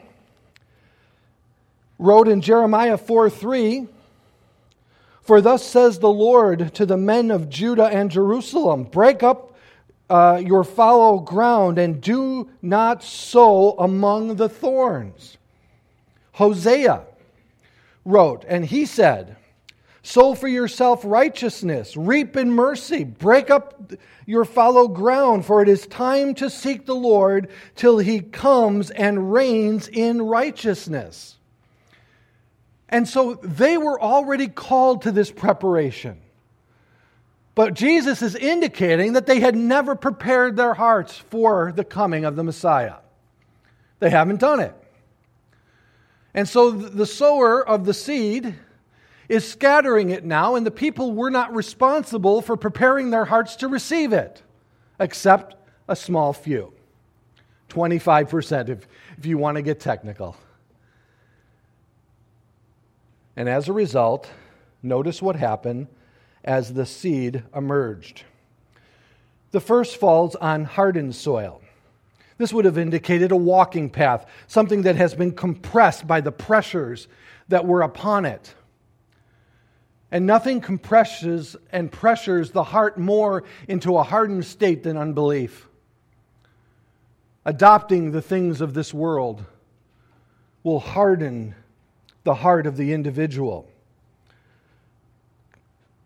[1.98, 3.86] wrote in Jeremiah 4 3,
[5.22, 9.54] For thus says the Lord to the men of Judah and Jerusalem Break up
[10.10, 15.36] uh, your fallow ground and do not sow among the thorns.
[16.32, 17.02] Hosea
[18.04, 19.36] wrote, and he said,
[20.02, 23.92] Sow for yourself righteousness, reap in mercy, break up
[24.24, 29.32] your fallow ground, for it is time to seek the Lord till he comes and
[29.32, 31.37] reigns in righteousness.
[32.88, 36.20] And so they were already called to this preparation.
[37.54, 42.36] But Jesus is indicating that they had never prepared their hearts for the coming of
[42.36, 42.96] the Messiah.
[43.98, 44.74] They haven't done it.
[46.34, 48.54] And so the sower of the seed
[49.28, 53.68] is scattering it now, and the people were not responsible for preparing their hearts to
[53.68, 54.42] receive it,
[54.98, 55.56] except
[55.88, 56.72] a small few
[57.68, 58.86] 25%, if,
[59.18, 60.36] if you want to get technical.
[63.38, 64.28] And as a result,
[64.82, 65.86] notice what happened
[66.42, 68.24] as the seed emerged.
[69.52, 71.62] The first falls on hardened soil.
[72.36, 77.06] This would have indicated a walking path, something that has been compressed by the pressures
[77.46, 78.52] that were upon it.
[80.10, 85.68] And nothing compresses and pressures the heart more into a hardened state than unbelief.
[87.44, 89.44] Adopting the things of this world
[90.64, 91.54] will harden
[92.28, 93.66] the heart of the individual,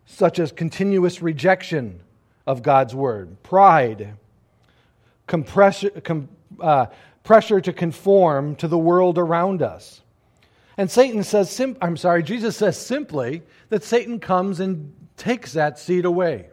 [0.05, 1.99] such as continuous rejection
[2.47, 4.13] of God's word, pride,
[5.27, 6.29] com,
[6.61, 6.85] uh,
[7.25, 10.01] pressure to conform to the world around us.
[10.77, 15.77] And Satan says, sim- I'm sorry, Jesus says simply that Satan comes and takes that
[15.77, 16.47] seed away.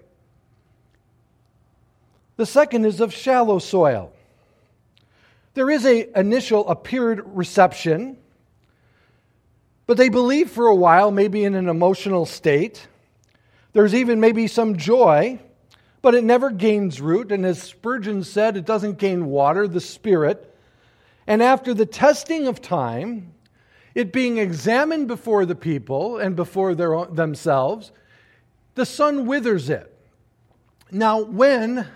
[2.38, 4.12] The second is of shallow soil.
[5.54, 8.16] There is a initial appeared reception
[9.90, 12.86] but they believe for a while, maybe in an emotional state.
[13.72, 15.40] There's even maybe some joy,
[16.00, 17.32] but it never gains root.
[17.32, 20.56] And as Spurgeon said, it doesn't gain water, the Spirit.
[21.26, 23.32] And after the testing of time,
[23.96, 27.90] it being examined before the people and before their own, themselves,
[28.76, 29.92] the sun withers it.
[30.92, 31.88] Now, when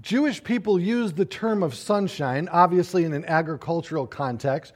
[0.00, 4.72] Jewish people use the term of sunshine, obviously in an agricultural context,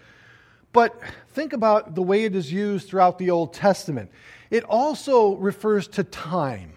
[0.75, 4.11] but think about the way it is used throughout the Old Testament.
[4.51, 6.73] It also refers to time.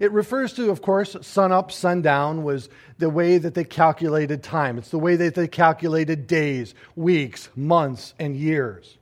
[0.00, 4.78] It refers to, of course, sun up, sundown was the way that they calculated time.
[4.78, 8.98] It's the way that they calculated days, weeks, months, and years.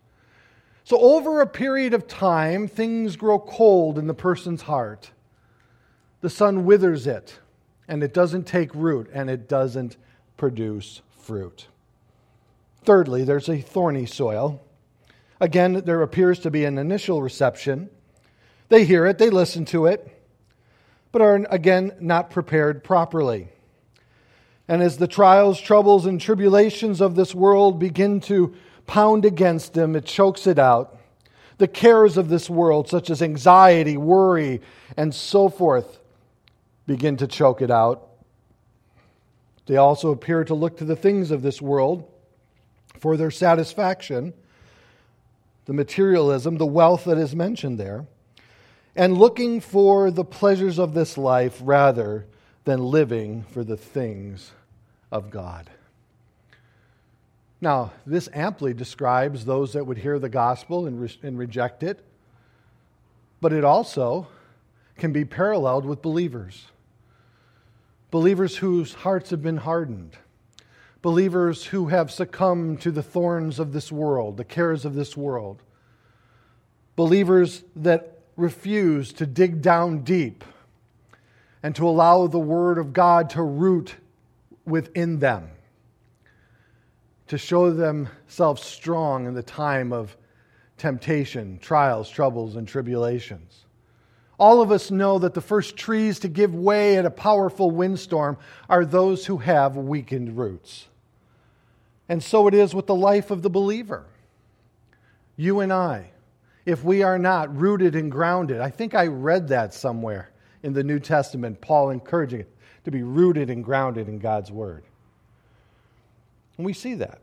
[0.85, 5.11] So, over a period of time, things grow cold in the person's heart.
[6.21, 7.39] The sun withers it,
[7.89, 9.97] and it doesn't take root, and it doesn't
[10.37, 11.69] produce fruit.
[12.85, 14.61] Thirdly, there's a thorny soil.
[15.41, 17.89] Again, there appears to be an initial reception.
[18.69, 20.11] They hear it, they listen to it,
[21.11, 23.49] but are again not prepared properly.
[24.69, 28.55] And as the trials, troubles, and tribulations of this world begin to
[28.87, 30.99] pound against them, it chokes it out.
[31.59, 34.61] The cares of this world, such as anxiety, worry,
[34.97, 36.01] and so forth,
[36.87, 38.09] begin to choke it out.
[39.67, 42.11] They also appear to look to the things of this world
[43.05, 44.33] for their satisfaction,
[45.67, 48.07] the materialism, the wealth that is mentioned there.
[48.97, 52.25] and looking for the pleasures of this life rather
[52.65, 54.53] than living for the things
[55.13, 55.69] of God.
[57.61, 62.03] Now, this amply describes those that would hear the gospel and, re- and reject it,
[63.39, 64.29] but it also
[64.97, 66.69] can be paralleled with believers.
[68.11, 70.17] Believers whose hearts have been hardened,
[71.05, 75.63] believers who have succumbed to the thorns of this world, the cares of this world,
[76.97, 80.43] believers that refuse to dig down deep
[81.63, 83.97] and to allow the Word of God to root
[84.65, 85.51] within them,
[87.27, 90.17] to show themselves strong in the time of
[90.79, 93.67] temptation, trials, troubles, and tribulations.
[94.39, 98.39] All of us know that the first trees to give way at a powerful windstorm
[98.71, 100.87] are those who have weakened roots.
[102.09, 104.05] And so it is with the life of the believer.
[105.37, 106.11] You and I,
[106.67, 110.31] if we are not rooted and grounded, I think I read that somewhere
[110.63, 112.51] in the New Testament, Paul encouraging it
[112.85, 114.85] to be rooted and grounded in God's Word.
[116.57, 117.21] And we see that.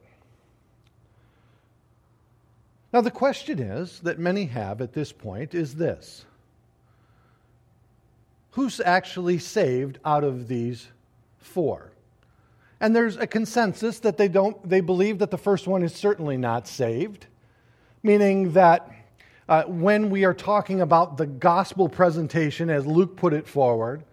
[2.94, 6.26] Now, the question is that many have at this point is this
[8.52, 10.88] Who's actually saved out of these
[11.40, 11.91] four?
[12.82, 16.36] And there's a consensus that they don't, they believe that the first one is certainly
[16.36, 17.28] not saved,
[18.02, 18.92] meaning that
[19.48, 24.04] uh, when we are talking about the gospel presentation, as Luke put it forward,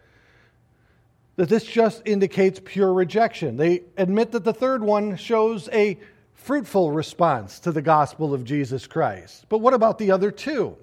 [1.37, 3.57] that this just indicates pure rejection.
[3.57, 5.99] They admit that the third one shows a
[6.35, 9.47] fruitful response to the gospel of Jesus Christ.
[9.49, 10.77] But what about the other two?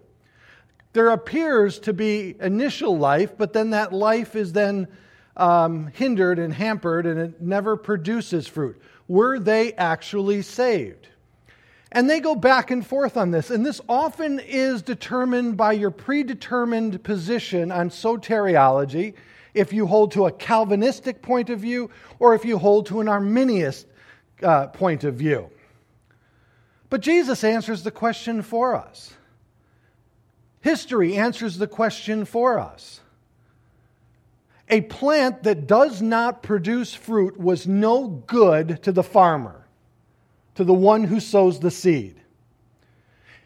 [0.93, 4.87] There appears to be initial life, but then that life is then
[5.37, 8.81] um, hindered and hampered and it never produces fruit.
[9.07, 11.07] Were they actually saved?
[11.91, 13.49] And they go back and forth on this.
[13.49, 19.13] And this often is determined by your predetermined position on soteriology,
[19.53, 23.07] if you hold to a Calvinistic point of view or if you hold to an
[23.07, 23.73] Arminian
[24.43, 25.49] uh, point of view.
[26.89, 29.13] But Jesus answers the question for us.
[30.59, 32.99] History answers the question for us.
[34.69, 39.65] A plant that does not produce fruit was no good to the farmer
[40.55, 42.15] to the one who sows the seed.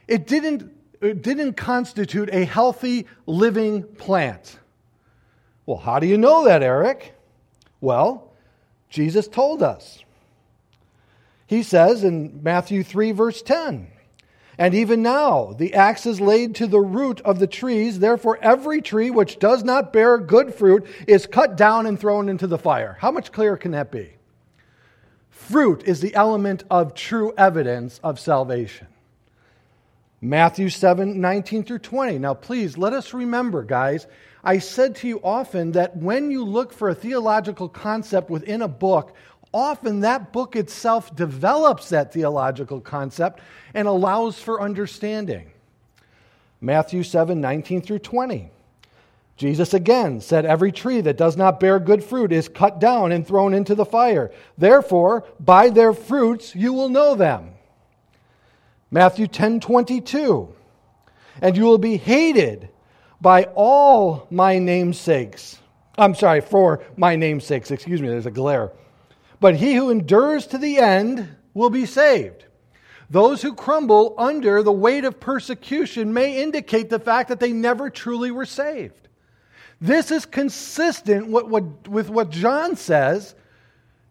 [0.07, 4.57] It didn't, it didn't constitute a healthy living plant.
[5.65, 7.13] Well, how do you know that, Eric?
[7.82, 8.32] Well,
[8.89, 10.03] Jesus told us.
[11.45, 13.88] He says in Matthew 3, verse 10,
[14.60, 17.97] and even now the axe is laid to the root of the trees.
[17.97, 22.45] Therefore, every tree which does not bear good fruit is cut down and thrown into
[22.45, 22.97] the fire.
[22.99, 24.12] How much clearer can that be?
[25.30, 28.88] Fruit is the element of true evidence of salvation.
[30.22, 32.20] Matthew 7 19 through 20.
[32.20, 34.07] Now, please let us remember, guys,
[34.43, 38.68] I said to you often that when you look for a theological concept within a
[38.68, 39.16] book,
[39.53, 43.41] often that book itself develops that theological concept
[43.73, 45.51] and allows for understanding.
[46.61, 48.51] Matthew 7 19 through 20.
[49.37, 53.25] Jesus again said, Every tree that does not bear good fruit is cut down and
[53.25, 54.31] thrown into the fire.
[54.57, 57.51] Therefore, by their fruits you will know them.
[58.91, 60.53] Matthew 10 22.
[61.41, 62.67] And you will be hated
[63.21, 65.57] by all my namesakes.
[65.97, 67.71] I'm sorry, for my namesakes.
[67.71, 68.71] Excuse me, there's a glare.
[69.39, 72.45] But he who endures to the end will be saved.
[73.09, 77.89] Those who crumble under the weight of persecution may indicate the fact that they never
[77.89, 79.07] truly were saved.
[79.81, 83.33] This is consistent with what, John says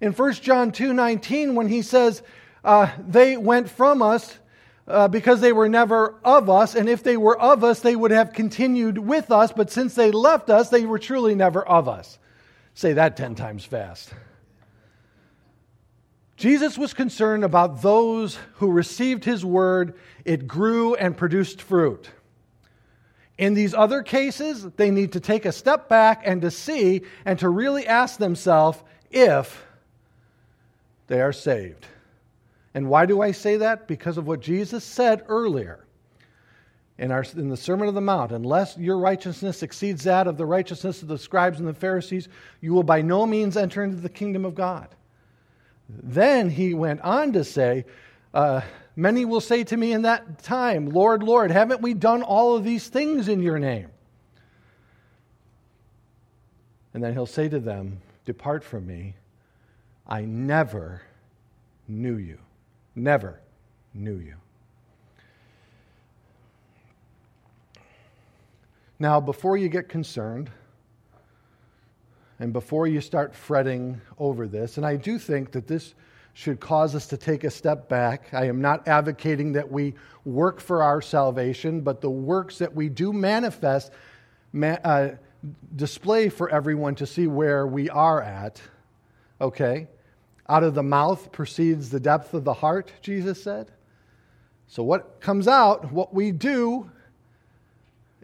[0.01, 2.23] in 1 John 2.19 when he says,
[2.65, 4.39] uh, they went from us
[4.89, 8.11] uh, because they were never of us, and if they were of us, they would
[8.11, 12.19] have continued with us, but since they left us, they were truly never of us.
[12.75, 14.11] Say that 10 times fast.
[16.39, 22.09] Jesus was concerned about those who received his word, it grew and produced fruit.
[23.37, 27.41] In these other cases, they need to take a step back and to see and
[27.41, 28.79] to really ask themselves
[29.11, 29.65] if
[31.09, 31.87] they are saved.
[32.73, 33.89] And why do I say that?
[33.89, 35.85] Because of what Jesus said earlier
[36.99, 38.31] in, our, in the Sermon on the Mount.
[38.31, 42.29] Unless your righteousness exceeds that of the righteousness of the scribes and the Pharisees,
[42.61, 44.89] you will by no means enter into the kingdom of God.
[45.89, 47.85] Then he went on to say,
[48.35, 48.61] uh,
[48.99, 52.65] Many will say to me in that time, Lord, Lord, haven't we done all of
[52.65, 53.91] these things in your name?
[56.93, 59.15] And then he'll say to them, Depart from me.
[60.05, 61.03] I never
[61.87, 62.39] knew you.
[62.97, 63.39] Never
[63.95, 64.35] knew you.
[68.99, 70.51] Now, before you get concerned,
[72.39, 75.95] and before you start fretting over this, and I do think that this
[76.35, 78.33] should cause us to take a step back.
[78.33, 82.89] I am not advocating that we work for our salvation, but the works that we
[82.89, 83.91] do manifest
[84.63, 85.09] uh,
[85.75, 88.63] display for everyone to see where we are at.
[89.41, 89.89] Okay?
[90.49, 93.73] Out of the mouth proceeds the depth of the heart, Jesus said.
[94.69, 96.91] So, what comes out, what we do,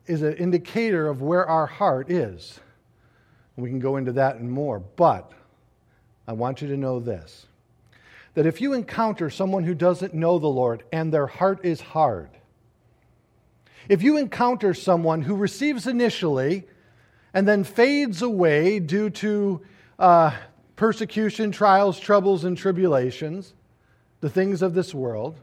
[0.07, 2.61] is an indicator of where our heart is.
[3.57, 4.81] We can go into that and more.
[4.81, 5.33] But
[6.27, 7.47] I want you to know this
[8.35, 12.31] that if you encounter someone who doesn't know the Lord and their heart is hard,
[13.89, 16.65] if you encounter someone who receives initially
[17.33, 19.61] and then fades away due to
[20.01, 20.33] uh,
[20.75, 23.55] persecution, trials, troubles, and tribulations,
[24.21, 25.39] the things of this world,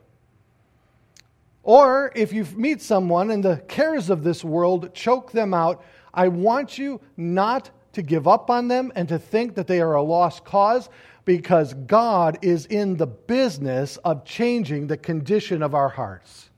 [1.63, 5.83] or if you meet someone and the cares of this world choke them out,
[6.13, 9.95] I want you not to give up on them and to think that they are
[9.95, 10.89] a lost cause
[11.25, 16.49] because God is in the business of changing the condition of our hearts.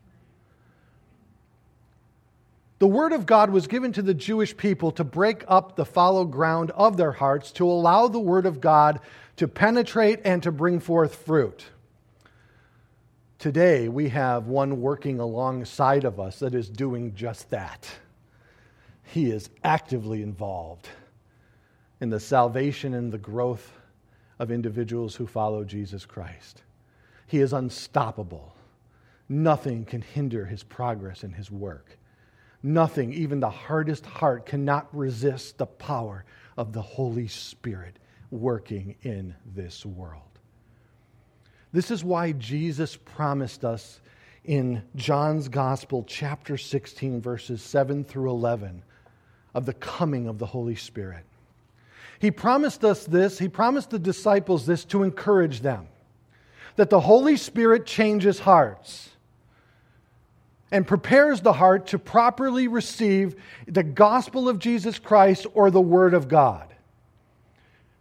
[2.80, 6.26] The Word of God was given to the Jewish people to break up the fallow
[6.26, 9.00] ground of their hearts, to allow the Word of God
[9.38, 11.66] to penetrate and to bring forth fruit.
[13.40, 17.90] Today, we have one working alongside of us that is doing just that.
[19.04, 20.90] He is actively involved
[22.04, 23.72] in the salvation and the growth
[24.38, 26.62] of individuals who follow Jesus Christ.
[27.28, 28.54] He is unstoppable.
[29.30, 31.98] Nothing can hinder his progress and his work.
[32.62, 36.26] Nothing, even the hardest heart, cannot resist the power
[36.58, 37.98] of the Holy Spirit
[38.32, 40.40] working in this world.
[41.72, 44.02] This is why Jesus promised us
[44.44, 48.84] in John's Gospel, chapter 16, verses 7 through 11,
[49.54, 51.24] of the coming of the Holy Spirit.
[52.20, 55.88] He promised us this, he promised the disciples this to encourage them
[56.76, 59.10] that the Holy Spirit changes hearts
[60.72, 63.36] and prepares the heart to properly receive
[63.68, 66.74] the gospel of Jesus Christ or the Word of God.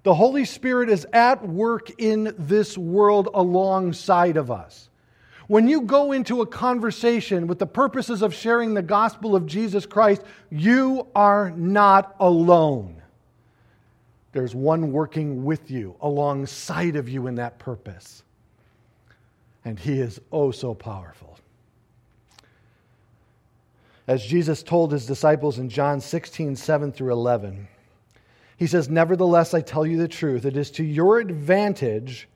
[0.04, 4.88] The Holy Spirit is at work in this world alongside of us.
[5.48, 9.84] When you go into a conversation with the purposes of sharing the gospel of Jesus
[9.84, 13.01] Christ, you are not alone.
[14.32, 18.22] There's one working with you, alongside of you in that purpose.
[19.64, 21.38] And he is oh so powerful.
[24.08, 27.68] As Jesus told his disciples in John 16, 7 through 11,
[28.56, 30.44] he says, Nevertheless, I tell you the truth.
[30.44, 32.28] It is to your advantage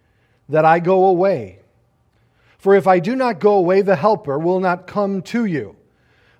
[0.48, 1.58] that I go away.
[2.58, 5.76] For if I do not go away, the Helper will not come to you.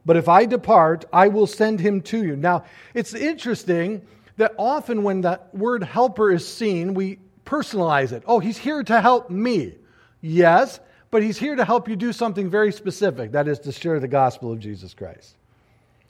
[0.05, 2.37] But if I depart, I will send him to you.
[2.37, 4.03] Now, it's interesting
[4.37, 8.23] that often when that word helper is seen, we personalize it.
[8.27, 9.75] Oh, he's here to help me.
[10.21, 10.81] Yes,
[11.11, 14.09] but he's here to help you do something very specific that is, to share the
[14.09, 15.37] gospel of Jesus Christ.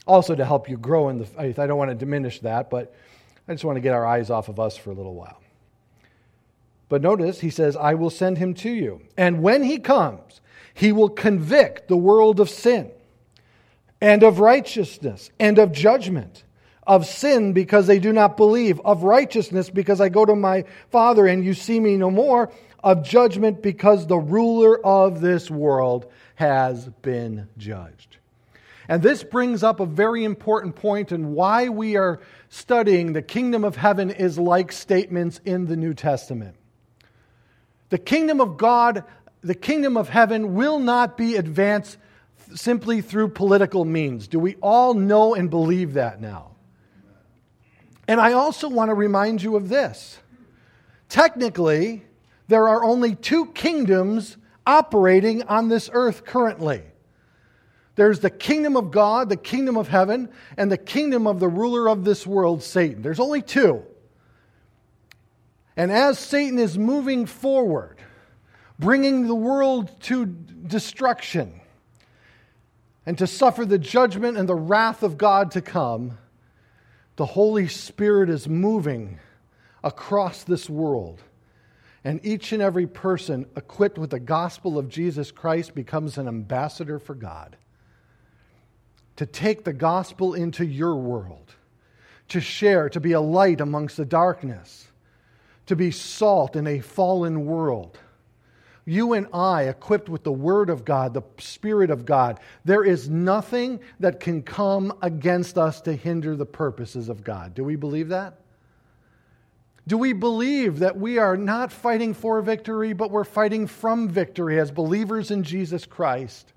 [0.06, 1.58] Also, to help you grow in the faith.
[1.58, 2.94] I don't want to diminish that, but
[3.48, 5.40] I just want to get our eyes off of us for a little while.
[6.88, 9.02] But notice, he says, I will send him to you.
[9.16, 10.40] And when he comes,
[10.72, 12.90] he will convict the world of sin
[14.00, 16.44] and of righteousness and of judgment
[16.86, 21.26] of sin because they do not believe, of righteousness because I go to my Father
[21.26, 26.06] and you see me no more, of judgment because the ruler of this world
[26.36, 28.18] has been judged.
[28.88, 33.64] And this brings up a very important point and why we are studying the kingdom
[33.64, 36.56] of heaven is like statements in the New Testament.
[37.88, 39.02] The kingdom of God,
[39.40, 41.98] the kingdom of heaven will not be advanced
[42.54, 44.28] simply through political means.
[44.28, 46.55] Do we all know and believe that now?
[48.08, 50.18] And I also want to remind you of this.
[51.08, 52.04] Technically,
[52.48, 54.36] there are only two kingdoms
[54.66, 56.82] operating on this earth currently.
[57.96, 61.88] There's the kingdom of God, the kingdom of heaven, and the kingdom of the ruler
[61.88, 63.02] of this world, Satan.
[63.02, 63.82] There's only two.
[65.76, 67.98] And as Satan is moving forward,
[68.78, 71.60] bringing the world to destruction
[73.06, 76.18] and to suffer the judgment and the wrath of God to come,
[77.16, 79.18] the Holy Spirit is moving
[79.82, 81.22] across this world.
[82.04, 86.98] And each and every person equipped with the gospel of Jesus Christ becomes an ambassador
[86.98, 87.56] for God.
[89.16, 91.54] To take the gospel into your world,
[92.28, 94.88] to share, to be a light amongst the darkness,
[95.66, 97.98] to be salt in a fallen world.
[98.86, 103.10] You and I, equipped with the Word of God, the Spirit of God, there is
[103.10, 107.52] nothing that can come against us to hinder the purposes of God.
[107.54, 108.38] Do we believe that?
[109.88, 114.58] Do we believe that we are not fighting for victory, but we're fighting from victory
[114.58, 116.52] as believers in Jesus Christ?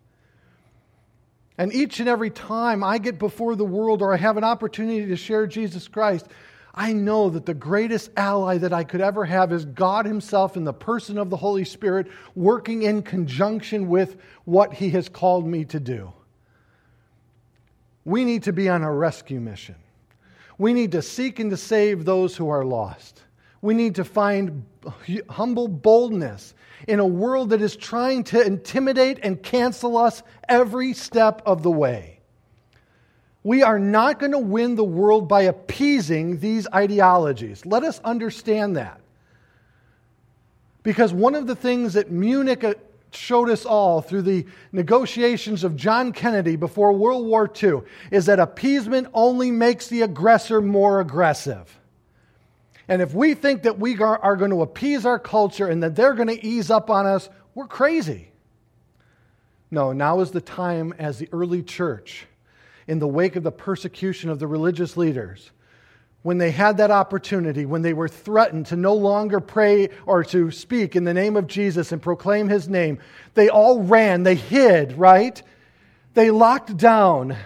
[1.58, 5.08] And each and every time I get before the world or I have an opportunity
[5.08, 6.28] to share Jesus Christ,
[6.74, 10.64] I know that the greatest ally that I could ever have is God Himself in
[10.64, 15.66] the person of the Holy Spirit, working in conjunction with what He has called me
[15.66, 16.14] to do.
[18.06, 19.76] We need to be on a rescue mission.
[20.58, 23.24] We need to seek and to save those who are lost.
[23.62, 24.66] We need to find
[25.30, 26.54] humble boldness
[26.88, 31.72] in a world that is trying to intimidate and cancel us every step of the
[31.72, 32.19] way.
[33.50, 37.66] We are not going to win the world by appeasing these ideologies.
[37.66, 39.02] Let us understand that.
[40.84, 42.76] Because one of the things that Munich uh,
[43.12, 47.82] showed us all through the negotiations of John Kennedy before World War II
[48.12, 51.76] is that appeasement only makes the aggressor more aggressive.
[52.88, 56.14] And if we think that we are going to appease our culture and that they're
[56.14, 58.30] going to ease up on us, we're crazy.
[59.72, 62.28] No, now is the time as the early church
[62.90, 65.52] in the wake of the persecution of the religious leaders,
[66.24, 70.50] when they had that opportunity, when they were threatened to no longer pray or to
[70.50, 72.98] speak in the name of Jesus and proclaim his name,
[73.36, 75.42] they all ran, they hid, right?
[76.16, 77.38] They locked down.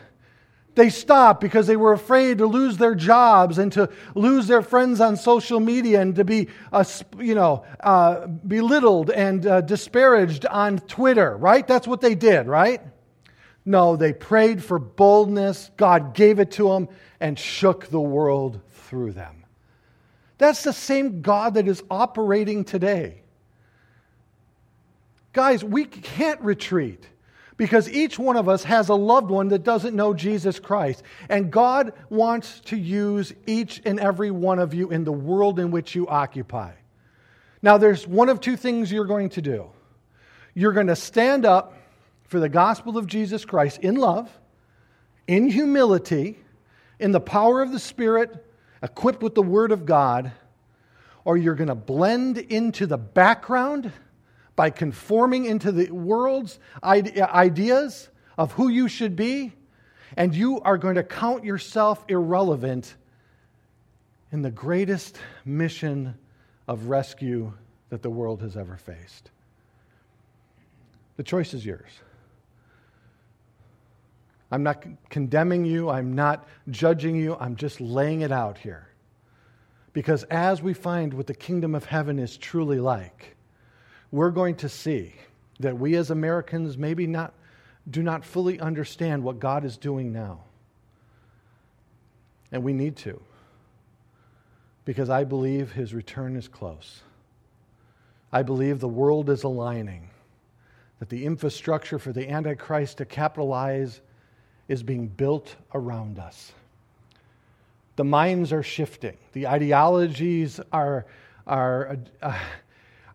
[0.75, 5.01] They stopped because they were afraid to lose their jobs and to lose their friends
[5.01, 6.85] on social media and to be, uh,
[7.19, 11.67] you know, uh, belittled and uh, disparaged on Twitter, right?
[11.67, 12.81] That's what they did, right?
[13.65, 15.71] No, they prayed for boldness.
[15.77, 16.89] God gave it to them
[17.19, 19.45] and shook the world through them.
[20.37, 23.21] That's the same God that is operating today.
[25.31, 27.07] Guys, we can't retreat
[27.55, 31.03] because each one of us has a loved one that doesn't know Jesus Christ.
[31.29, 35.71] And God wants to use each and every one of you in the world in
[35.71, 36.71] which you occupy.
[37.61, 39.69] Now, there's one of two things you're going to do.
[40.53, 41.73] You're going to stand up
[42.33, 44.27] for the gospel of Jesus Christ in love,
[45.27, 46.39] in humility,
[46.99, 48.43] in the power of the Spirit,
[48.81, 50.31] equipped with the Word of God,
[51.25, 53.91] or you're going to blend into the background
[54.55, 59.53] by conforming into the world's ideas of who you should be,
[60.17, 62.95] and you are going to count yourself irrelevant
[64.31, 66.15] in the greatest mission
[66.67, 67.53] of rescue
[67.89, 69.29] that the world has ever faced.
[71.17, 71.91] The choice is yours.
[74.53, 75.89] I'm not condemning you.
[75.89, 77.35] I'm not judging you.
[77.39, 78.87] I'm just laying it out here.
[79.93, 83.35] Because as we find what the kingdom of heaven is truly like,
[84.11, 85.15] we're going to see
[85.59, 87.33] that we as Americans maybe not,
[87.89, 90.43] do not fully understand what God is doing now.
[92.51, 93.19] And we need to.
[94.85, 97.01] Because I believe his return is close.
[98.31, 100.11] I believe the world is aligning,
[100.99, 103.99] that the infrastructure for the Antichrist to capitalize
[104.67, 106.53] is being built around us.
[107.95, 111.05] The minds are shifting, the ideologies are,
[111.45, 112.39] are, uh,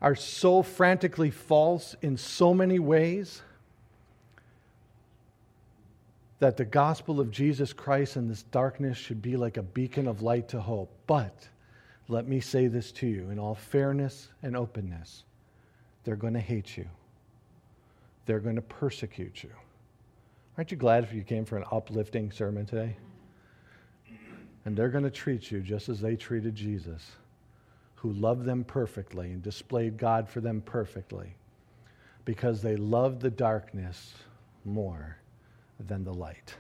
[0.00, 3.42] are so frantically false in so many ways
[6.38, 10.22] that the gospel of Jesus Christ in this darkness should be like a beacon of
[10.22, 10.90] light to hope.
[11.08, 11.48] But
[12.06, 15.24] let me say this to you in all fairness and openness
[16.04, 16.88] they're going to hate you,
[18.24, 19.50] they're going to persecute you.
[20.58, 22.96] Aren't you glad if you came for an uplifting sermon today?
[24.64, 27.12] And they're going to treat you just as they treated Jesus,
[27.94, 31.36] who loved them perfectly and displayed God for them perfectly
[32.24, 34.14] because they loved the darkness
[34.64, 35.16] more
[35.86, 36.56] than the light.